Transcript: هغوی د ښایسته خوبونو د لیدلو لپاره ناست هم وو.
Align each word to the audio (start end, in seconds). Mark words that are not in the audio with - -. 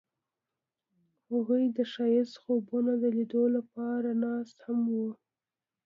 هغوی 1.31 1.63
د 1.77 1.79
ښایسته 1.91 2.39
خوبونو 2.43 2.91
د 3.01 3.03
لیدلو 3.17 3.45
لپاره 3.57 4.09
ناست 4.23 4.57
هم 4.65 4.79
وو. 4.93 5.09